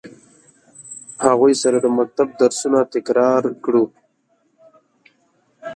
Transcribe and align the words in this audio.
هغوی 1.25 1.53
سره 1.61 1.77
د 1.81 1.87
مکتب 1.97 2.27
درسونه 2.41 2.79
تکرار 2.93 3.43
کړو. 3.63 3.83